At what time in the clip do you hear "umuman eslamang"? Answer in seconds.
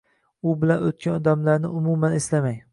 1.83-2.61